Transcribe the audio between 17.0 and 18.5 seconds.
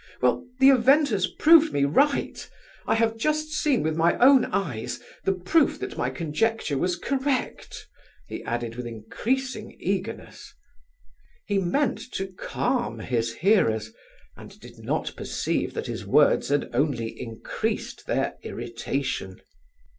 increased their